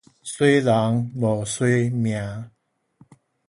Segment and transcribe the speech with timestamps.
[0.03, 0.15] 媠人無
[1.45, 2.49] 媠命